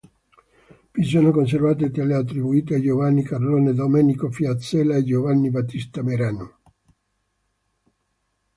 [0.93, 6.57] Vi sono conservate tele attribuite a Giovanni Carlone, Domenico Fiasella e Giovanni Battista Merano.